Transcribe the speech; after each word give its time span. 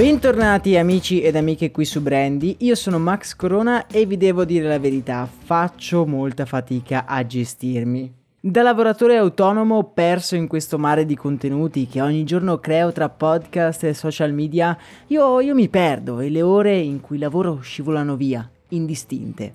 Bentornati 0.00 0.78
amici 0.78 1.20
ed 1.20 1.36
amiche 1.36 1.70
qui 1.70 1.84
su 1.84 2.00
Brandy, 2.00 2.56
io 2.60 2.74
sono 2.74 2.98
Max 2.98 3.36
Corona 3.36 3.86
e 3.86 4.06
vi 4.06 4.16
devo 4.16 4.46
dire 4.46 4.66
la 4.66 4.78
verità, 4.78 5.26
faccio 5.26 6.06
molta 6.06 6.46
fatica 6.46 7.04
a 7.04 7.26
gestirmi. 7.26 8.10
Da 8.40 8.62
lavoratore 8.62 9.18
autonomo 9.18 9.92
perso 9.92 10.36
in 10.36 10.46
questo 10.46 10.78
mare 10.78 11.04
di 11.04 11.14
contenuti 11.14 11.86
che 11.86 12.00
ogni 12.00 12.24
giorno 12.24 12.58
creo 12.60 12.92
tra 12.92 13.10
podcast 13.10 13.84
e 13.84 13.92
social 13.92 14.32
media, 14.32 14.74
io, 15.08 15.38
io 15.40 15.54
mi 15.54 15.68
perdo 15.68 16.20
e 16.20 16.30
le 16.30 16.40
ore 16.40 16.78
in 16.78 17.02
cui 17.02 17.18
lavoro 17.18 17.60
scivolano 17.60 18.16
via 18.16 18.50
indistinte. 18.68 19.52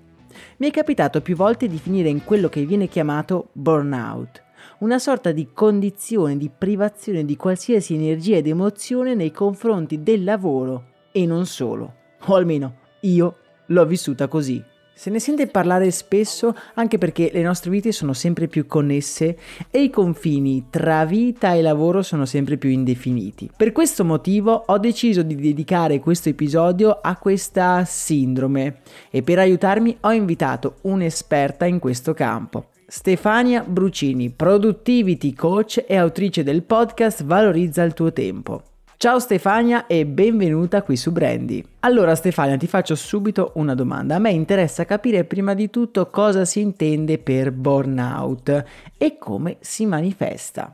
Mi 0.57 0.67
è 0.67 0.71
capitato 0.71 1.21
più 1.21 1.35
volte 1.35 1.67
di 1.67 1.79
finire 1.79 2.09
in 2.09 2.23
quello 2.23 2.49
che 2.49 2.65
viene 2.65 2.87
chiamato 2.87 3.49
burnout, 3.53 4.43
una 4.79 4.99
sorta 4.99 5.31
di 5.31 5.49
condizione 5.53 6.37
di 6.37 6.49
privazione 6.55 7.25
di 7.25 7.35
qualsiasi 7.35 7.93
energia 7.93 8.37
ed 8.37 8.47
emozione 8.47 9.15
nei 9.15 9.31
confronti 9.31 10.03
del 10.03 10.23
lavoro 10.23 10.93
e 11.11 11.25
non 11.25 11.45
solo, 11.45 11.93
o 12.25 12.35
almeno 12.35 12.79
io 13.01 13.37
l'ho 13.67 13.85
vissuta 13.85 14.27
così. 14.27 14.63
Se 14.97 15.09
ne 15.09 15.19
sente 15.19 15.47
parlare 15.47 15.91
spesso 15.91 16.55
anche 16.75 16.97
perché 16.97 17.29
le 17.33 17.41
nostre 17.41 17.69
vite 17.69 17.91
sono 17.91 18.13
sempre 18.13 18.47
più 18.47 18.65
connesse 18.65 19.37
e 19.69 19.83
i 19.83 19.89
confini 19.89 20.67
tra 20.69 21.03
vita 21.03 21.53
e 21.53 21.61
lavoro 21.61 22.01
sono 22.01 22.25
sempre 22.25 22.55
più 22.55 22.69
indefiniti. 22.69 23.51
Per 23.55 23.73
questo 23.73 24.05
motivo 24.05 24.53
ho 24.65 24.77
deciso 24.77 25.21
di 25.21 25.35
dedicare 25.35 25.99
questo 25.99 26.29
episodio 26.29 26.91
a 27.01 27.17
questa 27.17 27.83
sindrome 27.83 28.77
e 29.09 29.21
per 29.21 29.37
aiutarmi 29.39 29.97
ho 29.99 30.11
invitato 30.13 30.77
un'esperta 30.83 31.65
in 31.65 31.79
questo 31.79 32.13
campo. 32.13 32.69
Stefania 32.87 33.65
Brucini, 33.67 34.29
productivity 34.29 35.33
coach 35.33 35.83
e 35.85 35.97
autrice 35.97 36.41
del 36.43 36.63
podcast 36.63 37.25
Valorizza 37.25 37.83
il 37.83 37.93
tuo 37.93 38.13
tempo. 38.13 38.74
Ciao 38.97 39.19
Stefania 39.19 39.87
e 39.87 40.05
benvenuta 40.05 40.81
qui 40.81 40.95
su 40.95 41.11
Brandy. 41.11 41.61
Allora 41.81 42.15
Stefania 42.15 42.55
ti 42.55 42.65
faccio 42.65 42.95
subito 42.95 43.51
una 43.55 43.75
domanda. 43.75 44.15
A 44.15 44.19
me 44.19 44.31
interessa 44.31 44.85
capire 44.85 45.25
prima 45.25 45.53
di 45.53 45.69
tutto 45.69 46.09
cosa 46.09 46.45
si 46.45 46.61
intende 46.61 47.17
per 47.17 47.51
burnout 47.51 48.63
e 48.97 49.17
come 49.17 49.57
si 49.59 49.85
manifesta. 49.85 50.71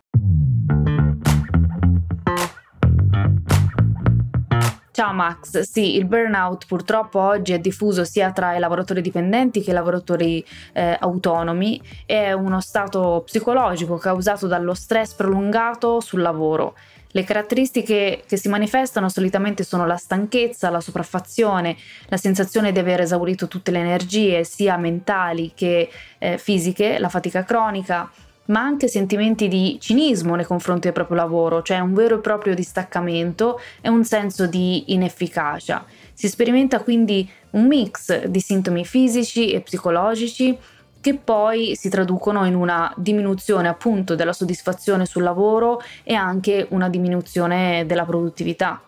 Ciao 4.91 5.13
Max, 5.13 5.61
sì, 5.61 5.95
il 5.95 6.05
burnout 6.05 6.67
purtroppo 6.67 7.19
oggi 7.19 7.53
è 7.53 7.59
diffuso 7.59 8.03
sia 8.03 8.31
tra 8.31 8.55
i 8.55 8.59
lavoratori 8.59 9.01
dipendenti 9.01 9.61
che 9.61 9.71
i 9.71 9.73
lavoratori 9.73 10.45
eh, 10.73 10.95
autonomi, 10.99 11.81
è 12.05 12.33
uno 12.33 12.61
stato 12.61 13.23
psicologico 13.25 13.97
causato 13.97 14.45
dallo 14.45 14.75
stress 14.75 15.13
prolungato 15.15 16.01
sul 16.01 16.21
lavoro 16.21 16.75
le 17.11 17.23
caratteristiche 17.23 18.23
che 18.25 18.37
si 18.37 18.49
manifestano 18.49 19.09
solitamente 19.09 19.63
sono 19.63 19.85
la 19.85 19.97
stanchezza, 19.97 20.69
la 20.69 20.79
sopraffazione, 20.79 21.75
la 22.07 22.17
sensazione 22.17 22.71
di 22.71 22.79
aver 22.79 23.01
esaurito 23.01 23.47
tutte 23.47 23.71
le 23.71 23.79
energie, 23.79 24.43
sia 24.43 24.77
mentali 24.77 25.51
che 25.53 25.89
eh, 26.17 26.37
fisiche, 26.37 26.99
la 26.99 27.09
fatica 27.09 27.43
cronica, 27.43 28.09
ma 28.45 28.61
anche 28.61 28.87
sentimenti 28.87 29.47
di 29.47 29.77
cinismo 29.79 30.35
nei 30.35 30.45
confronti 30.45 30.81
del 30.81 30.93
proprio 30.93 31.17
lavoro, 31.17 31.61
cioè 31.61 31.79
un 31.79 31.93
vero 31.93 32.17
e 32.17 32.21
proprio 32.21 32.55
distaccamento 32.55 33.59
e 33.81 33.89
un 33.89 34.03
senso 34.03 34.47
di 34.47 34.93
inefficacia. 34.93 35.85
Si 36.13 36.27
sperimenta 36.27 36.81
quindi 36.81 37.29
un 37.51 37.67
mix 37.67 38.25
di 38.25 38.39
sintomi 38.39 38.85
fisici 38.85 39.51
e 39.51 39.61
psicologici 39.61 40.57
che 41.01 41.15
poi 41.15 41.75
si 41.75 41.89
traducono 41.89 42.45
in 42.45 42.55
una 42.55 42.93
diminuzione 42.95 43.67
appunto 43.67 44.15
della 44.15 44.33
soddisfazione 44.33 45.05
sul 45.05 45.23
lavoro 45.23 45.81
e 46.03 46.13
anche 46.13 46.67
una 46.69 46.87
diminuzione 46.87 47.85
della 47.85 48.05
produttività. 48.05 48.81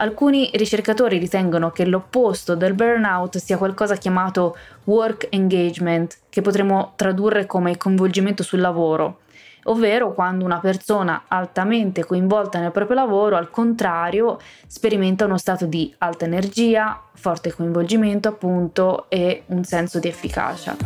Alcuni 0.00 0.48
ricercatori 0.54 1.18
ritengono 1.18 1.72
che 1.72 1.84
l'opposto 1.84 2.54
del 2.54 2.74
burnout 2.74 3.38
sia 3.38 3.58
qualcosa 3.58 3.96
chiamato 3.96 4.56
work 4.84 5.26
engagement, 5.30 6.16
che 6.30 6.40
potremmo 6.40 6.92
tradurre 6.94 7.46
come 7.46 7.76
coinvolgimento 7.76 8.44
sul 8.44 8.60
lavoro, 8.60 9.22
ovvero 9.64 10.14
quando 10.14 10.44
una 10.44 10.60
persona 10.60 11.24
altamente 11.26 12.04
coinvolta 12.04 12.60
nel 12.60 12.70
proprio 12.70 12.96
lavoro, 12.96 13.36
al 13.36 13.50
contrario, 13.50 14.38
sperimenta 14.68 15.24
uno 15.24 15.36
stato 15.36 15.66
di 15.66 15.92
alta 15.98 16.26
energia, 16.26 17.02
forte 17.14 17.52
coinvolgimento 17.52 18.28
appunto 18.28 19.06
e 19.08 19.42
un 19.46 19.64
senso 19.64 19.98
di 19.98 20.06
efficacia. 20.06 20.76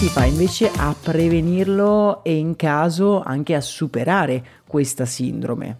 Si 0.00 0.08
fa 0.08 0.24
invece 0.24 0.70
a 0.74 0.94
prevenirlo 0.98 2.24
e 2.24 2.34
in 2.34 2.56
caso 2.56 3.20
anche 3.20 3.54
a 3.54 3.60
superare 3.60 4.62
questa 4.66 5.04
sindrome? 5.04 5.76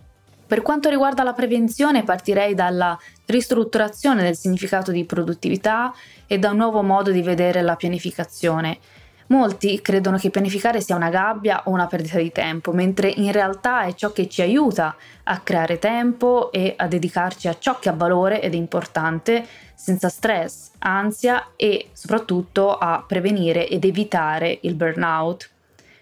Per 0.46 0.60
quanto 0.60 0.90
riguarda 0.90 1.22
la 1.22 1.32
prevenzione 1.32 2.04
partirei 2.04 2.52
dalla 2.52 2.98
ristrutturazione 3.24 4.22
del 4.22 4.36
significato 4.36 4.90
di 4.90 5.06
produttività 5.06 5.94
e 6.26 6.38
da 6.38 6.50
un 6.50 6.58
nuovo 6.58 6.82
modo 6.82 7.10
di 7.10 7.22
vedere 7.22 7.62
la 7.62 7.76
pianificazione. 7.76 8.76
Molti 9.30 9.80
credono 9.80 10.16
che 10.16 10.30
pianificare 10.30 10.80
sia 10.80 10.96
una 10.96 11.08
gabbia 11.08 11.62
o 11.66 11.70
una 11.70 11.86
perdita 11.86 12.18
di 12.18 12.32
tempo, 12.32 12.72
mentre 12.72 13.08
in 13.08 13.30
realtà 13.30 13.82
è 13.82 13.94
ciò 13.94 14.10
che 14.10 14.28
ci 14.28 14.42
aiuta 14.42 14.96
a 15.22 15.38
creare 15.38 15.78
tempo 15.78 16.50
e 16.50 16.74
a 16.76 16.88
dedicarci 16.88 17.46
a 17.46 17.56
ciò 17.56 17.78
che 17.78 17.88
ha 17.88 17.92
valore 17.92 18.42
ed 18.42 18.54
è 18.54 18.56
importante, 18.56 19.46
senza 19.72 20.08
stress, 20.08 20.72
ansia 20.78 21.52
e 21.54 21.90
soprattutto 21.92 22.76
a 22.76 23.04
prevenire 23.06 23.68
ed 23.68 23.84
evitare 23.84 24.58
il 24.62 24.74
burnout. 24.74 25.48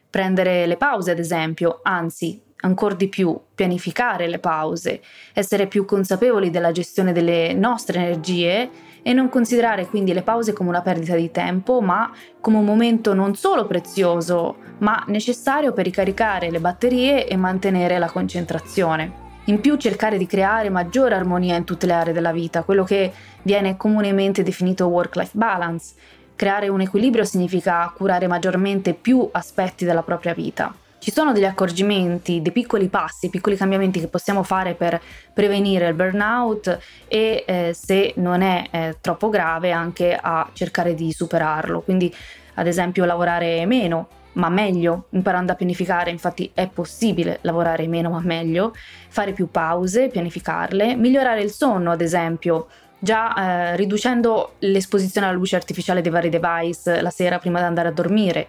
Prendere 0.08 0.64
le 0.64 0.78
pause, 0.78 1.10
ad 1.10 1.18
esempio, 1.18 1.80
anzi, 1.82 2.40
ancora 2.60 2.94
di 2.94 3.08
più, 3.08 3.38
pianificare 3.54 4.26
le 4.26 4.38
pause, 4.38 5.00
essere 5.32 5.66
più 5.66 5.84
consapevoli 5.84 6.50
della 6.50 6.72
gestione 6.72 7.12
delle 7.12 7.52
nostre 7.54 7.98
energie 7.98 8.68
e 9.02 9.12
non 9.12 9.28
considerare 9.28 9.86
quindi 9.86 10.12
le 10.12 10.22
pause 10.22 10.52
come 10.52 10.70
una 10.70 10.82
perdita 10.82 11.14
di 11.14 11.30
tempo, 11.30 11.80
ma 11.80 12.10
come 12.40 12.58
un 12.58 12.64
momento 12.64 13.14
non 13.14 13.36
solo 13.36 13.66
prezioso, 13.66 14.56
ma 14.78 15.04
necessario 15.06 15.72
per 15.72 15.84
ricaricare 15.84 16.50
le 16.50 16.60
batterie 16.60 17.28
e 17.28 17.36
mantenere 17.36 17.98
la 17.98 18.10
concentrazione. 18.10 19.26
In 19.44 19.60
più 19.60 19.76
cercare 19.76 20.18
di 20.18 20.26
creare 20.26 20.68
maggiore 20.68 21.14
armonia 21.14 21.56
in 21.56 21.64
tutte 21.64 21.86
le 21.86 21.94
aree 21.94 22.12
della 22.12 22.32
vita, 22.32 22.64
quello 22.64 22.84
che 22.84 23.12
viene 23.42 23.76
comunemente 23.76 24.42
definito 24.42 24.88
work-life 24.88 25.30
balance. 25.32 25.94
Creare 26.36 26.68
un 26.68 26.82
equilibrio 26.82 27.24
significa 27.24 27.90
curare 27.96 28.26
maggiormente 28.26 28.92
più 28.92 29.26
aspetti 29.32 29.86
della 29.86 30.02
propria 30.02 30.34
vita 30.34 30.74
ci 30.98 31.12
sono 31.12 31.32
degli 31.32 31.44
accorgimenti, 31.44 32.42
dei 32.42 32.52
piccoli 32.52 32.88
passi, 32.88 33.30
piccoli 33.30 33.56
cambiamenti 33.56 34.00
che 34.00 34.08
possiamo 34.08 34.42
fare 34.42 34.74
per 34.74 35.00
prevenire 35.32 35.88
il 35.88 35.94
burnout 35.94 36.78
e 37.06 37.44
eh, 37.46 37.72
se 37.74 38.12
non 38.16 38.42
è 38.42 38.66
eh, 38.70 38.96
troppo 39.00 39.28
grave 39.28 39.70
anche 39.70 40.18
a 40.20 40.48
cercare 40.52 40.94
di 40.94 41.12
superarlo. 41.12 41.80
Quindi 41.80 42.14
ad 42.54 42.66
esempio 42.66 43.04
lavorare 43.04 43.64
meno, 43.66 44.08
ma 44.32 44.48
meglio, 44.48 45.06
imparando 45.10 45.52
a 45.52 45.54
pianificare, 45.54 46.10
infatti 46.10 46.50
è 46.52 46.68
possibile 46.68 47.38
lavorare 47.42 47.86
meno 47.86 48.10
ma 48.10 48.20
meglio, 48.20 48.74
fare 49.08 49.32
più 49.32 49.50
pause, 49.50 50.08
pianificarle, 50.08 50.96
migliorare 50.96 51.42
il 51.42 51.50
sonno 51.50 51.92
ad 51.92 52.00
esempio, 52.00 52.66
già 52.98 53.34
eh, 53.34 53.76
riducendo 53.76 54.54
l'esposizione 54.58 55.28
alla 55.28 55.36
luce 55.36 55.56
artificiale 55.56 56.00
dei 56.00 56.10
vari 56.10 56.28
device 56.28 57.00
la 57.00 57.10
sera 57.10 57.38
prima 57.38 57.60
di 57.60 57.64
andare 57.64 57.88
a 57.88 57.92
dormire, 57.92 58.48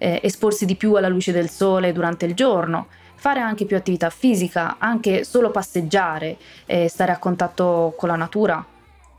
eh, 0.00 0.20
esporsi 0.22 0.64
di 0.64 0.76
più 0.76 0.94
alla 0.94 1.08
luce 1.08 1.30
del 1.30 1.50
sole 1.50 1.92
durante 1.92 2.24
il 2.24 2.34
giorno, 2.34 2.86
fare 3.14 3.40
anche 3.40 3.66
più 3.66 3.76
attività 3.76 4.08
fisica, 4.08 4.76
anche 4.78 5.24
solo 5.24 5.50
passeggiare, 5.50 6.38
eh, 6.64 6.88
stare 6.88 7.12
a 7.12 7.18
contatto 7.18 7.92
con 7.96 8.08
la 8.08 8.16
natura, 8.16 8.64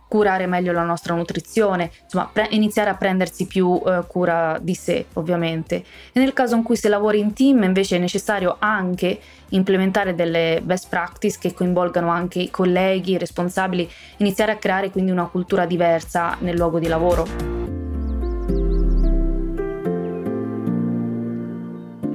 curare 0.07 0.47
meglio 0.47 0.73
la 0.73 0.83
nostra 0.83 1.13
nutrizione, 1.13 1.91
insomma 2.03 2.29
pre- 2.33 2.47
iniziare 2.49 2.89
a 2.89 2.95
prendersi 2.95 3.45
più 3.45 3.79
eh, 3.85 4.01
cura 4.07 4.57
di 4.59 4.73
sé 4.73 5.05
ovviamente. 5.13 5.75
E 6.11 6.19
nel 6.19 6.33
caso 6.33 6.55
in 6.55 6.63
cui 6.63 6.75
si 6.75 6.89
lavori 6.89 7.19
in 7.19 7.33
team 7.33 7.63
invece 7.63 7.95
è 7.95 7.99
necessario 7.99 8.57
anche 8.59 9.19
implementare 9.49 10.15
delle 10.15 10.61
best 10.63 10.89
practice 10.89 11.37
che 11.39 11.53
coinvolgano 11.53 12.09
anche 12.09 12.39
i 12.39 12.49
colleghi, 12.49 13.11
i 13.11 13.17
responsabili, 13.19 13.89
iniziare 14.17 14.51
a 14.51 14.57
creare 14.57 14.89
quindi 14.89 15.11
una 15.11 15.27
cultura 15.27 15.65
diversa 15.65 16.35
nel 16.39 16.57
luogo 16.57 16.79
di 16.79 16.87
lavoro. 16.87 17.60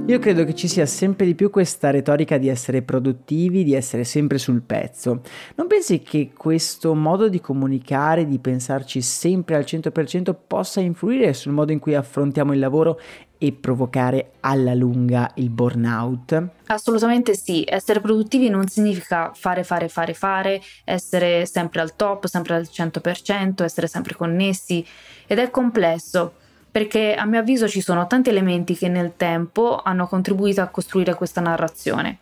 Io 0.06 0.20
credo 0.20 0.44
che 0.44 0.54
ci 0.54 0.68
sia 0.68 0.86
sempre 0.86 1.26
di 1.26 1.34
più 1.34 1.50
questa 1.50 1.90
retorica 1.90 2.38
di 2.38 2.46
essere 2.46 2.82
produttivi, 2.82 3.64
di 3.64 3.74
essere 3.74 4.04
sempre 4.04 4.38
sul 4.38 4.62
pezzo. 4.62 5.20
Non 5.56 5.66
pensi 5.66 5.98
che 5.98 6.30
questo 6.32 6.94
modo 6.94 7.28
di 7.28 7.40
comunicare, 7.40 8.24
di 8.24 8.38
pensarci 8.38 9.02
sempre 9.02 9.56
al 9.56 9.64
100% 9.64 10.32
possa 10.46 10.80
influire 10.80 11.32
sul 11.32 11.50
modo 11.50 11.72
in 11.72 11.80
cui 11.80 11.96
affrontiamo 11.96 12.52
il 12.52 12.60
lavoro 12.60 13.00
e 13.36 13.50
provocare 13.50 14.34
alla 14.40 14.74
lunga 14.74 15.32
il 15.34 15.50
burnout? 15.50 16.50
Assolutamente 16.66 17.34
sì, 17.34 17.64
essere 17.66 18.00
produttivi 18.00 18.48
non 18.48 18.68
significa 18.68 19.32
fare, 19.34 19.64
fare, 19.64 19.88
fare, 19.88 20.14
fare, 20.14 20.62
essere 20.84 21.46
sempre 21.46 21.80
al 21.80 21.96
top, 21.96 22.26
sempre 22.26 22.54
al 22.54 22.68
100%, 22.72 23.64
essere 23.64 23.88
sempre 23.88 24.14
connessi 24.14 24.86
ed 25.26 25.40
è 25.40 25.50
complesso 25.50 26.34
perché 26.76 27.14
a 27.14 27.24
mio 27.24 27.40
avviso 27.40 27.66
ci 27.66 27.80
sono 27.80 28.06
tanti 28.06 28.28
elementi 28.28 28.76
che 28.76 28.88
nel 28.88 29.14
tempo 29.16 29.80
hanno 29.82 30.06
contribuito 30.06 30.60
a 30.60 30.66
costruire 30.66 31.14
questa 31.14 31.40
narrazione. 31.40 32.18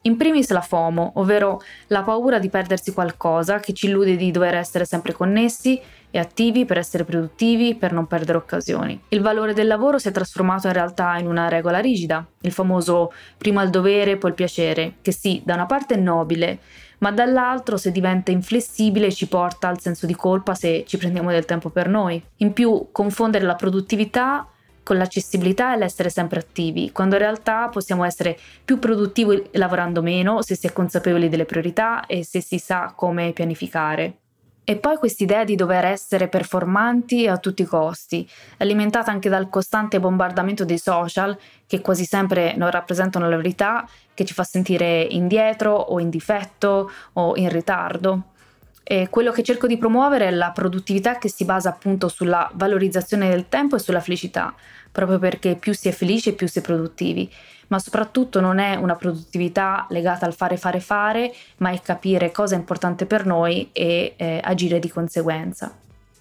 In 0.00 0.16
primis 0.16 0.50
la 0.50 0.60
FOMO, 0.60 1.12
ovvero 1.14 1.62
la 1.86 2.02
paura 2.02 2.40
di 2.40 2.48
perdersi 2.48 2.92
qualcosa 2.92 3.60
che 3.60 3.72
ci 3.72 3.86
illude 3.86 4.16
di 4.16 4.32
dover 4.32 4.56
essere 4.56 4.86
sempre 4.86 5.12
connessi 5.12 5.80
e 6.10 6.18
attivi 6.18 6.64
per 6.64 6.78
essere 6.78 7.04
produttivi, 7.04 7.76
per 7.76 7.92
non 7.92 8.08
perdere 8.08 8.38
occasioni. 8.38 9.00
Il 9.10 9.20
valore 9.20 9.54
del 9.54 9.68
lavoro 9.68 10.00
si 10.00 10.08
è 10.08 10.10
trasformato 10.10 10.66
in 10.66 10.72
realtà 10.72 11.16
in 11.18 11.28
una 11.28 11.46
regola 11.46 11.78
rigida, 11.78 12.26
il 12.40 12.50
famoso 12.50 13.12
prima 13.38 13.62
il 13.62 13.70
dovere, 13.70 14.16
poi 14.16 14.30
il 14.30 14.36
piacere, 14.36 14.94
che 15.00 15.12
sì, 15.12 15.42
da 15.44 15.54
una 15.54 15.66
parte 15.66 15.94
è 15.94 15.96
nobile, 15.98 16.58
ma 17.02 17.10
dall'altro 17.10 17.76
se 17.76 17.90
diventa 17.90 18.30
inflessibile 18.30 19.12
ci 19.12 19.26
porta 19.26 19.68
al 19.68 19.80
senso 19.80 20.06
di 20.06 20.14
colpa 20.14 20.54
se 20.54 20.84
ci 20.86 20.96
prendiamo 20.96 21.30
del 21.30 21.44
tempo 21.44 21.68
per 21.68 21.88
noi. 21.88 22.22
In 22.38 22.52
più, 22.52 22.88
confondere 22.92 23.44
la 23.44 23.56
produttività 23.56 24.46
con 24.84 24.96
l'accessibilità 24.96 25.74
e 25.74 25.78
l'essere 25.78 26.10
sempre 26.10 26.40
attivi, 26.40 26.90
quando 26.90 27.14
in 27.14 27.20
realtà 27.20 27.68
possiamo 27.68 28.04
essere 28.04 28.36
più 28.64 28.78
produttivi 28.78 29.50
lavorando 29.52 30.02
meno 30.02 30.42
se 30.42 30.56
si 30.56 30.66
è 30.66 30.72
consapevoli 30.72 31.28
delle 31.28 31.44
priorità 31.44 32.06
e 32.06 32.24
se 32.24 32.40
si 32.40 32.58
sa 32.58 32.92
come 32.96 33.32
pianificare. 33.32 34.21
E 34.64 34.76
poi 34.76 34.96
quest'idea 34.96 35.42
di 35.42 35.56
dover 35.56 35.84
essere 35.84 36.28
performanti 36.28 37.26
a 37.26 37.36
tutti 37.38 37.62
i 37.62 37.66
costi, 37.66 38.28
alimentata 38.58 39.10
anche 39.10 39.28
dal 39.28 39.48
costante 39.48 39.98
bombardamento 39.98 40.64
dei 40.64 40.78
social, 40.78 41.36
che 41.66 41.80
quasi 41.80 42.04
sempre 42.04 42.54
non 42.54 42.70
rappresentano 42.70 43.28
la 43.28 43.36
verità, 43.36 43.84
che 44.14 44.24
ci 44.24 44.34
fa 44.34 44.44
sentire 44.44 45.02
indietro 45.02 45.74
o 45.74 45.98
in 45.98 46.10
difetto 46.10 46.90
o 47.14 47.36
in 47.36 47.48
ritardo. 47.48 48.31
E 48.92 49.08
quello 49.08 49.32
che 49.32 49.42
cerco 49.42 49.66
di 49.66 49.78
promuovere 49.78 50.26
è 50.26 50.30
la 50.30 50.50
produttività 50.50 51.16
che 51.16 51.30
si 51.30 51.46
basa 51.46 51.70
appunto 51.70 52.08
sulla 52.08 52.50
valorizzazione 52.52 53.30
del 53.30 53.48
tempo 53.48 53.76
e 53.76 53.78
sulla 53.78 54.00
felicità, 54.00 54.54
proprio 54.92 55.18
perché 55.18 55.56
più 55.56 55.72
si 55.72 55.88
è 55.88 55.92
felici 55.92 56.34
più 56.34 56.46
si 56.46 56.58
è 56.58 56.62
produttivi 56.62 57.30
ma 57.68 57.78
soprattutto 57.78 58.38
non 58.42 58.58
è 58.58 58.74
una 58.74 58.96
produttività 58.96 59.86
legata 59.88 60.26
al 60.26 60.34
fare 60.34 60.58
fare 60.58 60.78
fare, 60.78 61.32
ma 61.56 61.70
è 61.70 61.80
capire 61.80 62.30
cosa 62.30 62.54
è 62.54 62.58
importante 62.58 63.06
per 63.06 63.24
noi 63.24 63.70
e 63.72 64.12
eh, 64.14 64.40
agire 64.44 64.78
di 64.78 64.90
conseguenza. 64.90 65.74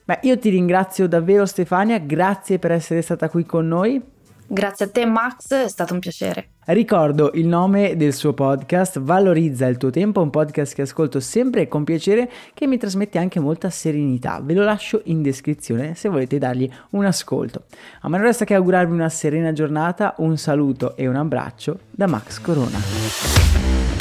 Beh, 0.06 0.20
io 0.22 0.40
ti 0.40 0.50
ringrazio 0.50 1.10
davvero 1.10 1.46
Stefania, 1.46 1.98
grazie 1.98 2.58
per 2.58 2.72
essere 2.72 3.02
stata 3.02 3.28
qui 3.28 3.46
con 3.46 3.68
noi. 3.68 4.02
Grazie 4.48 4.86
a 4.86 4.90
te 4.90 5.06
Max, 5.06 5.54
è 5.54 5.68
stato 5.68 5.94
un 5.94 6.00
piacere. 6.00 6.52
Ricordo 6.74 7.32
il 7.34 7.48
nome 7.48 7.98
del 7.98 8.14
suo 8.14 8.32
podcast, 8.32 9.02
Valorizza 9.02 9.68
il 9.68 9.76
tuo 9.76 9.90
tempo, 9.90 10.22
un 10.22 10.30
podcast 10.30 10.74
che 10.74 10.84
ascolto 10.84 11.20
sempre 11.20 11.68
con 11.68 11.84
piacere 11.84 12.32
che 12.54 12.66
mi 12.66 12.78
trasmette 12.78 13.18
anche 13.18 13.42
molta 13.42 13.70
serenità. 13.70 14.40
Ve 14.42 14.54
lo 14.54 14.64
lascio 14.64 15.02
in 15.06 15.22
descrizione 15.22 15.96
se 15.96 16.08
volete 16.08 16.38
dargli 16.38 16.70
un 16.92 17.04
ascolto. 17.04 17.64
A 18.00 18.08
me 18.08 18.16
non 18.16 18.28
resta 18.28 18.46
che 18.46 18.54
augurarvi 18.54 18.94
una 18.94 19.10
serena 19.10 19.52
giornata, 19.52 20.16
un 20.20 20.38
saluto 20.38 20.96
e 20.96 21.10
un 21.10 21.18
abbraccio 21.18 21.78
da 21.92 22.08
Max 22.08 22.40
Corona. 22.40 24.01